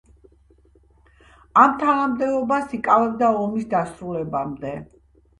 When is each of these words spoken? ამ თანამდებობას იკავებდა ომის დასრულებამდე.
ამ 1.63 1.75
თანამდებობას 1.83 2.73
იკავებდა 2.77 3.29
ომის 3.41 3.67
დასრულებამდე. 3.75 4.73